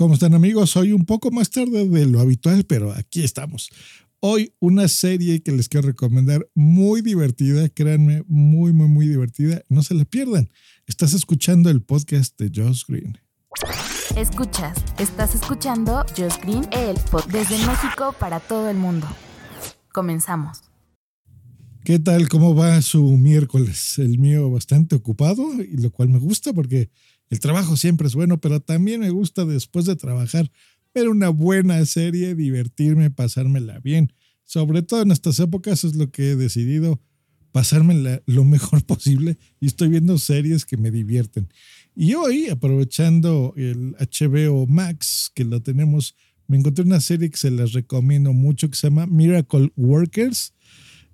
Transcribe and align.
¿Cómo 0.00 0.14
están 0.14 0.32
amigos? 0.32 0.78
Hoy 0.78 0.92
un 0.92 1.04
poco 1.04 1.30
más 1.30 1.50
tarde 1.50 1.86
de 1.86 2.06
lo 2.06 2.20
habitual, 2.20 2.64
pero 2.64 2.90
aquí 2.90 3.22
estamos. 3.22 3.68
Hoy 4.20 4.54
una 4.58 4.88
serie 4.88 5.42
que 5.42 5.52
les 5.52 5.68
quiero 5.68 5.88
recomendar 5.88 6.48
muy 6.54 7.02
divertida, 7.02 7.68
créanme, 7.68 8.24
muy, 8.26 8.72
muy, 8.72 8.88
muy 8.88 9.06
divertida. 9.06 9.60
No 9.68 9.82
se 9.82 9.92
la 9.92 10.06
pierdan. 10.06 10.48
Estás 10.86 11.12
escuchando 11.12 11.68
el 11.68 11.82
podcast 11.82 12.40
de 12.40 12.50
Josh 12.50 12.84
Green. 12.88 13.18
Escuchas, 14.16 14.82
estás 14.96 15.34
escuchando 15.34 16.06
Josh 16.16 16.38
Green, 16.44 16.66
el 16.72 16.96
podcast 17.10 17.30
desde 17.30 17.66
México 17.66 18.14
para 18.18 18.40
todo 18.40 18.70
el 18.70 18.78
mundo. 18.78 19.06
Comenzamos. 19.92 20.69
¿Qué 21.90 21.98
tal? 21.98 22.28
¿Cómo 22.28 22.54
va 22.54 22.80
su 22.82 23.02
miércoles? 23.18 23.98
El 23.98 24.20
mío 24.20 24.48
bastante 24.48 24.94
ocupado, 24.94 25.60
y 25.60 25.76
lo 25.76 25.90
cual 25.90 26.08
me 26.08 26.20
gusta 26.20 26.52
porque 26.52 26.88
el 27.30 27.40
trabajo 27.40 27.76
siempre 27.76 28.06
es 28.06 28.14
bueno, 28.14 28.40
pero 28.40 28.60
también 28.60 29.00
me 29.00 29.10
gusta 29.10 29.44
después 29.44 29.86
de 29.86 29.96
trabajar 29.96 30.52
ver 30.94 31.08
una 31.08 31.30
buena 31.30 31.84
serie, 31.86 32.36
divertirme, 32.36 33.10
pasármela 33.10 33.80
bien. 33.80 34.12
Sobre 34.44 34.82
todo 34.82 35.02
en 35.02 35.10
estas 35.10 35.40
épocas 35.40 35.82
es 35.82 35.96
lo 35.96 36.12
que 36.12 36.30
he 36.30 36.36
decidido, 36.36 37.00
pasármela 37.50 38.22
lo 38.24 38.44
mejor 38.44 38.84
posible 38.86 39.36
y 39.58 39.66
estoy 39.66 39.88
viendo 39.88 40.16
series 40.18 40.64
que 40.64 40.76
me 40.76 40.92
divierten. 40.92 41.52
Y 41.96 42.14
hoy, 42.14 42.50
aprovechando 42.50 43.52
el 43.56 43.96
HBO 43.98 44.68
Max, 44.68 45.32
que 45.34 45.42
lo 45.42 45.60
tenemos, 45.60 46.14
me 46.46 46.56
encontré 46.56 46.84
una 46.84 47.00
serie 47.00 47.30
que 47.30 47.36
se 47.36 47.50
las 47.50 47.72
recomiendo 47.72 48.32
mucho 48.32 48.70
que 48.70 48.76
se 48.76 48.86
llama 48.86 49.08
Miracle 49.08 49.72
Workers. 49.74 50.54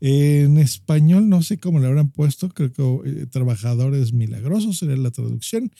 En 0.01 0.59
español 0.59 1.29
no 1.29 1.43
sé 1.43 1.59
cómo 1.59 1.79
le 1.79 1.87
habrán 1.87 2.11
puesto, 2.11 2.51
creo 2.51 2.73
que 2.73 3.11
eh, 3.11 3.27
Trabajadores 3.27 4.13
Milagrosos 4.13 4.79
sería 4.79 4.97
la 4.97 5.11
traducción. 5.11 5.73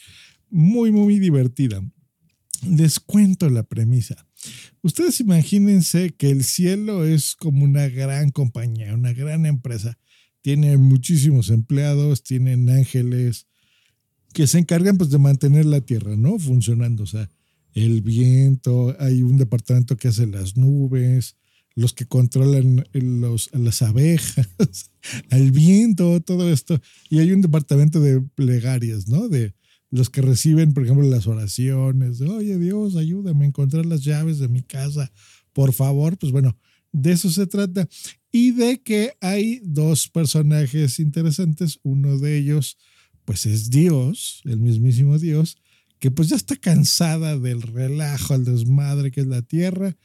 Muy, 0.49 0.91
muy 0.91 1.19
divertida. 1.19 1.81
Les 2.67 2.99
cuento 2.99 3.49
la 3.49 3.63
premisa. 3.63 4.25
Ustedes 4.81 5.19
imagínense 5.19 6.11
que 6.11 6.31
el 6.31 6.43
cielo 6.43 7.05
es 7.05 7.35
como 7.35 7.63
una 7.63 7.87
gran 7.87 8.31
compañía, 8.31 8.93
una 8.95 9.13
gran 9.13 9.45
empresa. 9.45 9.97
Tiene 10.41 10.77
muchísimos 10.77 11.49
empleados, 11.49 12.23
tienen 12.23 12.69
ángeles 12.69 13.47
que 14.33 14.47
se 14.47 14.59
encargan 14.59 14.97
pues 14.97 15.09
de 15.09 15.17
mantener 15.17 15.65
la 15.65 15.81
tierra, 15.81 16.15
¿no? 16.15 16.39
Funcionando. 16.39 17.03
O 17.03 17.07
sea, 17.07 17.29
el 17.73 18.01
viento, 18.01 18.95
hay 18.99 19.21
un 19.21 19.37
departamento 19.37 19.97
que 19.97 20.07
hace 20.07 20.25
las 20.25 20.57
nubes, 20.57 21.35
los 21.77 21.93
que 21.93 22.07
controlan 22.07 22.87
los, 22.91 23.51
las 23.53 23.83
abejas, 23.83 24.47
el 25.29 25.51
viento, 25.51 26.19
todo 26.21 26.51
esto. 26.51 26.81
Y 27.07 27.19
hay 27.19 27.31
un 27.31 27.41
departamento 27.41 27.99
de 27.99 28.19
plegarias, 28.19 29.07
¿no? 29.07 29.29
De 29.29 29.53
los 29.91 30.09
que 30.09 30.23
reciben, 30.23 30.73
por 30.73 30.83
ejemplo, 30.83 31.07
las 31.07 31.27
oraciones, 31.27 32.17
de, 32.17 32.29
oye 32.29 32.57
Dios, 32.57 32.95
ayúdame 32.95 33.45
a 33.45 33.49
encontrar 33.49 33.85
las 33.85 34.03
llaves 34.03 34.39
de 34.39 34.47
mi 34.47 34.63
casa, 34.63 35.11
por 35.53 35.71
favor. 35.71 36.17
Pues 36.17 36.31
bueno, 36.31 36.57
de 36.91 37.11
eso 37.11 37.29
se 37.29 37.45
trata. 37.45 37.87
Y 38.31 38.53
de 38.53 38.81
que 38.81 39.13
hay 39.21 39.61
dos 39.63 40.09
personajes 40.09 40.97
interesantes. 40.97 41.79
Uno 41.83 42.17
de 42.17 42.39
ellos, 42.39 42.79
pues 43.23 43.45
es 43.45 43.69
Dios, 43.69 44.41
el 44.45 44.59
mismísimo 44.59 45.19
Dios, 45.19 45.57
que 45.99 46.09
pues 46.09 46.29
ya 46.29 46.37
está 46.37 46.55
cansada 46.55 47.37
del 47.37 47.61
relajo, 47.61 48.33
al 48.33 48.45
desmadre 48.45 49.11
que 49.11 49.21
es 49.21 49.27
la 49.27 49.43
tierra 49.43 49.95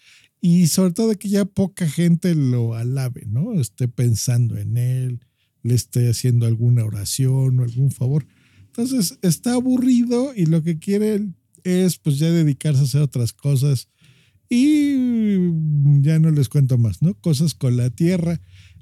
y 0.45 0.67
sobre 0.67 0.93
todo 0.93 1.17
que 1.17 1.29
ya 1.29 1.45
poca 1.45 1.89
gente 1.89 2.35
lo 2.35 2.75
alabe, 2.75 3.23
¿no? 3.29 3.55
Esté 3.55 3.87
pensando 3.87 4.59
en 4.59 4.77
él, 4.77 5.21
le 5.63 5.75
esté 5.75 6.11
haciendo 6.11 6.47
alguna 6.47 6.85
oración 6.85 7.61
o 7.61 7.63
algún 7.63 7.93
favor. 7.93 8.27
Entonces 8.67 9.21
está 9.23 9.53
aburrido 9.53 10.35
y 10.35 10.47
lo 10.47 10.65
que 10.65 10.81
quiere 10.81 11.29
es 11.63 11.97
pues 11.99 12.19
ya 12.19 12.29
dedicarse 12.33 12.81
a 12.81 12.85
hacer 12.85 13.03
otras 13.03 13.33
cosas 13.33 13.89
y 14.49 14.97
ya 16.01 16.19
no 16.19 16.33
les 16.33 16.49
cuento 16.49 16.77
más, 16.77 17.03
¿no? 17.03 17.15
Cosas 17.15 17.55
con 17.55 17.77
la 17.77 17.91
tierra 17.91 18.41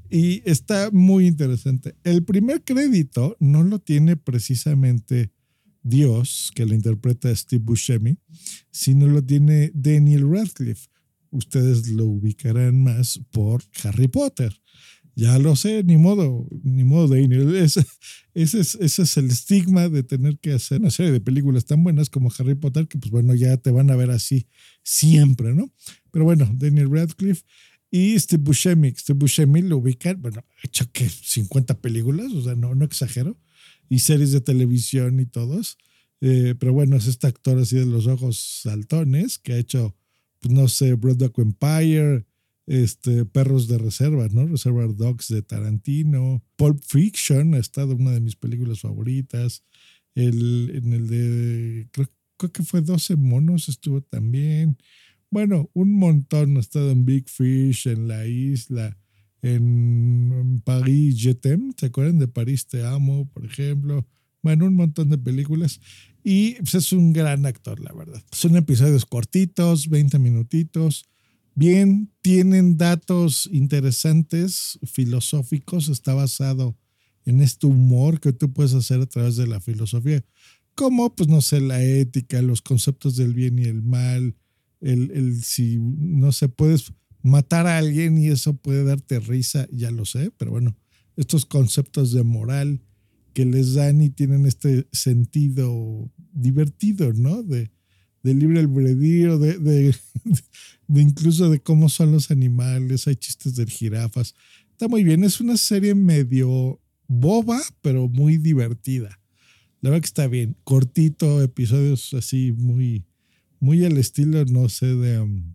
y 0.08 0.40
está 0.50 0.90
muy 0.90 1.26
interesante. 1.26 1.94
El 2.04 2.24
primer 2.24 2.64
crédito 2.64 3.36
no 3.38 3.62
lo 3.64 3.80
tiene 3.80 4.16
precisamente 4.16 5.30
Dios, 5.82 6.52
que 6.54 6.64
lo 6.64 6.74
interpreta 6.74 7.34
Steve 7.36 7.62
Buscemi, 7.62 8.16
sino 8.70 9.06
lo 9.06 9.22
tiene 9.22 9.70
Daniel 9.74 10.26
Radcliffe 10.26 10.88
ustedes 11.30 11.88
lo 11.88 12.06
ubicarán 12.06 12.82
más 12.82 13.20
por 13.30 13.62
Harry 13.82 14.08
Potter. 14.08 14.54
Ya 15.16 15.38
lo 15.38 15.56
sé, 15.56 15.82
ni 15.84 15.96
modo, 15.96 16.48
ni 16.62 16.84
modo 16.84 17.08
de 17.08 17.64
ese, 17.64 17.84
es, 18.34 18.54
ese 18.54 19.02
es 19.02 19.16
el 19.16 19.26
estigma 19.26 19.88
de 19.88 20.02
tener 20.02 20.38
que 20.38 20.52
hacer 20.52 20.80
una 20.80 20.90
serie 20.90 21.12
de 21.12 21.20
películas 21.20 21.64
tan 21.64 21.82
buenas 21.82 22.08
como 22.08 22.32
Harry 22.38 22.54
Potter, 22.54 22.86
que 22.88 22.98
pues 22.98 23.10
bueno, 23.10 23.34
ya 23.34 23.56
te 23.56 23.70
van 23.70 23.90
a 23.90 23.96
ver 23.96 24.10
así 24.10 24.46
siempre, 24.82 25.54
¿no? 25.54 25.70
Pero 26.10 26.24
bueno, 26.24 26.48
Daniel 26.54 26.90
Radcliffe 26.90 27.42
y 27.90 28.18
Steve 28.18 28.42
Buscemi. 28.42 28.94
Steve 28.96 29.18
Buscemi 29.18 29.62
lo 29.62 29.78
ubican, 29.78 30.22
bueno, 30.22 30.38
ha 30.38 30.66
hecho 30.66 30.90
que 30.92 31.08
50 31.08 31.80
películas, 31.80 32.32
o 32.32 32.42
sea, 32.42 32.54
no, 32.54 32.74
no 32.74 32.84
exagero, 32.84 33.36
y 33.88 33.98
series 33.98 34.32
de 34.32 34.40
televisión 34.40 35.20
y 35.20 35.26
todos. 35.26 35.76
Eh, 36.20 36.54
pero 36.58 36.72
bueno, 36.72 36.96
es 36.96 37.06
este 37.06 37.26
actor 37.26 37.58
así 37.58 37.76
de 37.76 37.86
los 37.86 38.06
ojos 38.06 38.60
saltones 38.62 39.38
que 39.38 39.54
ha 39.54 39.58
hecho 39.58 39.96
no 40.48 40.68
sé, 40.68 40.94
Broadway 40.94 41.30
Empire, 41.36 42.26
este, 42.66 43.24
Perros 43.24 43.68
de 43.68 43.78
Reserva, 43.78 44.28
¿no? 44.28 44.46
Reservoir 44.46 44.94
Dogs 44.94 45.28
de 45.28 45.42
Tarantino, 45.42 46.42
Pulp 46.56 46.82
Fiction 46.84 47.54
ha 47.54 47.58
estado 47.58 47.94
una 47.96 48.12
de 48.12 48.20
mis 48.20 48.36
películas 48.36 48.80
favoritas, 48.80 49.64
el, 50.14 50.70
en 50.74 50.92
el 50.92 51.08
de, 51.08 51.88
creo, 51.90 52.52
que 52.52 52.62
fue 52.62 52.80
12 52.80 53.16
monos 53.16 53.68
estuvo 53.68 54.00
también, 54.00 54.78
bueno, 55.30 55.70
un 55.74 55.92
montón, 55.92 56.56
ha 56.56 56.60
estado 56.60 56.90
en 56.90 57.04
Big 57.04 57.28
Fish, 57.28 57.86
en 57.86 58.08
La 58.08 58.26
Isla, 58.26 58.96
en, 59.42 60.32
en 60.32 60.60
Paris 60.60 61.22
Je 61.22 61.38
¿se 61.76 61.86
acuerdan 61.86 62.18
de 62.18 62.28
París 62.28 62.66
Te 62.66 62.84
Amo, 62.84 63.28
por 63.32 63.44
ejemplo? 63.44 64.06
Bueno, 64.42 64.66
un 64.66 64.74
montón 64.74 65.10
de 65.10 65.18
películas. 65.18 65.80
Y 66.22 66.54
pues, 66.56 66.74
es 66.74 66.92
un 66.92 67.12
gran 67.12 67.46
actor, 67.46 67.80
la 67.80 67.92
verdad. 67.92 68.22
Son 68.32 68.56
episodios 68.56 69.06
cortitos, 69.06 69.88
20 69.88 70.18
minutitos. 70.18 71.06
Bien, 71.54 72.10
tienen 72.20 72.76
datos 72.76 73.48
interesantes, 73.52 74.78
filosóficos. 74.84 75.88
Está 75.88 76.14
basado 76.14 76.76
en 77.24 77.40
este 77.40 77.66
humor 77.66 78.20
que 78.20 78.32
tú 78.32 78.52
puedes 78.52 78.74
hacer 78.74 79.00
a 79.00 79.06
través 79.06 79.36
de 79.36 79.46
la 79.46 79.60
filosofía. 79.60 80.24
Como, 80.74 81.14
pues, 81.14 81.28
no 81.28 81.40
sé, 81.40 81.60
la 81.60 81.82
ética, 81.82 82.42
los 82.42 82.62
conceptos 82.62 83.16
del 83.16 83.34
bien 83.34 83.58
y 83.58 83.64
el 83.64 83.82
mal. 83.82 84.36
El, 84.80 85.10
el 85.10 85.42
si, 85.42 85.78
no 85.78 86.32
sé, 86.32 86.48
puedes 86.48 86.92
matar 87.22 87.66
a 87.66 87.78
alguien 87.78 88.18
y 88.18 88.28
eso 88.28 88.54
puede 88.54 88.84
darte 88.84 89.20
risa, 89.20 89.68
ya 89.70 89.90
lo 89.90 90.04
sé, 90.04 90.30
pero 90.36 90.52
bueno, 90.52 90.76
estos 91.16 91.44
conceptos 91.44 92.12
de 92.12 92.22
moral 92.22 92.80
que 93.32 93.44
les 93.44 93.74
dan 93.74 94.02
y 94.02 94.10
tienen 94.10 94.46
este 94.46 94.86
sentido 94.92 96.10
divertido, 96.32 97.12
¿no? 97.12 97.42
De, 97.42 97.70
libre 98.22 98.60
albedrío, 98.60 99.38
de, 99.38 99.58
de, 100.88 101.00
incluso 101.00 101.50
de 101.50 101.60
cómo 101.60 101.88
son 101.88 102.12
los 102.12 102.30
animales, 102.30 103.06
hay 103.06 103.16
chistes 103.16 103.56
de 103.56 103.66
jirafas. 103.66 104.34
Está 104.72 104.88
muy 104.88 105.04
bien, 105.04 105.24
es 105.24 105.40
una 105.40 105.56
serie 105.56 105.94
medio 105.94 106.80
boba, 107.06 107.60
pero 107.82 108.08
muy 108.08 108.36
divertida. 108.36 109.20
La 109.80 109.90
verdad 109.90 110.02
que 110.02 110.06
está 110.06 110.26
bien, 110.26 110.56
cortito, 110.64 111.42
episodios 111.42 112.12
así 112.14 112.52
muy, 112.52 113.04
muy 113.60 113.84
al 113.84 113.96
estilo, 113.96 114.44
no 114.44 114.68
sé, 114.68 114.94
de 114.94 115.20
um, 115.20 115.54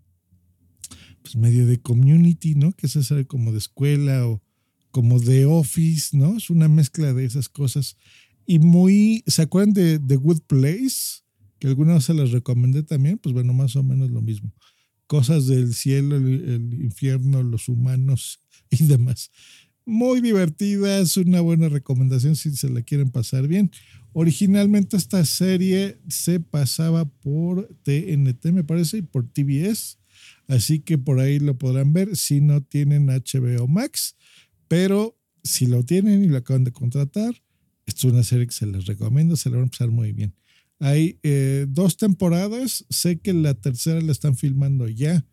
pues 1.22 1.36
medio 1.36 1.66
de 1.66 1.80
community, 1.80 2.54
¿no? 2.54 2.72
Que 2.72 2.86
es 2.86 2.96
esa 2.96 3.22
como 3.24 3.52
de 3.52 3.58
escuela 3.58 4.26
o, 4.26 4.42
como 4.96 5.20
The 5.20 5.44
Office, 5.44 6.16
¿no? 6.16 6.38
Es 6.38 6.48
una 6.48 6.68
mezcla 6.68 7.12
de 7.12 7.26
esas 7.26 7.50
cosas. 7.50 7.98
Y 8.46 8.60
muy, 8.60 9.22
¿se 9.26 9.42
acuerdan 9.42 9.74
de 9.74 9.98
The 9.98 10.16
Good 10.16 10.40
Place? 10.46 11.20
Que 11.58 11.66
algunas 11.66 12.04
se 12.04 12.14
las 12.14 12.30
recomendé 12.30 12.82
también, 12.82 13.18
pues 13.18 13.34
bueno, 13.34 13.52
más 13.52 13.76
o 13.76 13.82
menos 13.82 14.10
lo 14.10 14.22
mismo. 14.22 14.54
Cosas 15.06 15.48
del 15.48 15.74
cielo, 15.74 16.16
el, 16.16 16.82
infierno, 16.82 17.42
los 17.42 17.68
humanos 17.68 18.40
y 18.70 18.84
demás. 18.84 19.30
Muy 19.84 20.22
divertida, 20.22 20.98
es 20.98 21.18
una 21.18 21.42
buena 21.42 21.68
recomendación 21.68 22.34
si 22.34 22.56
se 22.56 22.70
la 22.70 22.80
quieren 22.80 23.10
pasar 23.10 23.46
bien. 23.48 23.70
Originalmente 24.14 24.96
esta 24.96 25.26
serie 25.26 26.00
se 26.08 26.40
pasaba 26.40 27.04
por 27.04 27.68
TNT, 27.82 28.46
me 28.46 28.64
parece, 28.64 28.96
y 28.96 29.02
por 29.02 29.28
TBS. 29.28 29.98
Así 30.48 30.80
que 30.80 30.96
por 30.96 31.20
ahí 31.20 31.38
lo 31.38 31.58
podrán 31.58 31.92
ver 31.92 32.16
si 32.16 32.40
no 32.40 32.62
tienen 32.62 33.08
HBO 33.08 33.68
Max. 33.68 34.16
Pero 34.68 35.18
si 35.42 35.66
lo 35.66 35.84
tienen 35.84 36.24
y 36.24 36.28
lo 36.28 36.38
acaban 36.38 36.64
de 36.64 36.72
contratar, 36.72 37.34
esto 37.86 38.08
es 38.08 38.12
una 38.12 38.24
serie 38.24 38.46
que 38.46 38.52
se 38.52 38.66
les 38.66 38.86
recomiendo, 38.86 39.36
se 39.36 39.50
la 39.50 39.56
van 39.56 39.66
a 39.66 39.70
pasar 39.70 39.90
muy 39.90 40.12
bien. 40.12 40.34
Hay 40.78 41.18
eh, 41.22 41.66
dos 41.68 41.96
temporadas, 41.96 42.84
sé 42.90 43.18
que 43.18 43.32
la 43.32 43.54
tercera 43.54 44.00
la 44.00 44.12
están 44.12 44.36
filmando 44.36 44.88
ya 44.88 45.24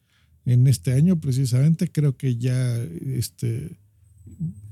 en 0.46 0.68
este 0.68 0.94
año 0.94 1.20
precisamente, 1.20 1.92
creo 1.92 2.16
que 2.16 2.38
ya 2.38 2.78
este, 2.78 3.80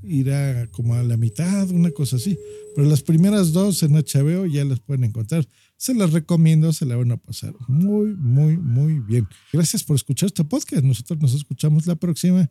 irá 0.02 0.66
como 0.68 0.94
a 0.94 1.02
la 1.02 1.16
mitad, 1.16 1.70
una 1.70 1.90
cosa 1.90 2.16
así, 2.16 2.38
pero 2.74 2.88
las 2.88 3.02
primeras 3.02 3.52
dos 3.52 3.82
en 3.82 3.92
HBO 3.92 4.46
ya 4.46 4.64
las 4.64 4.80
pueden 4.80 5.04
encontrar. 5.04 5.46
Se 5.76 5.94
las 5.94 6.12
recomiendo, 6.12 6.72
se 6.72 6.86
la 6.86 6.96
van 6.96 7.12
a 7.12 7.16
pasar 7.16 7.54
muy, 7.68 8.14
muy, 8.14 8.56
muy 8.56 9.00
bien. 9.00 9.26
Gracias 9.52 9.82
por 9.82 9.96
escuchar 9.96 10.28
este 10.28 10.44
podcast. 10.44 10.84
Nosotros 10.84 11.20
nos 11.20 11.34
escuchamos 11.34 11.86
la 11.86 11.96
próxima 11.96 12.50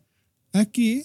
aquí 0.52 1.04